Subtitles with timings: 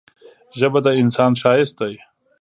[0.59, 1.95] ژبه د انسان ښايست دی.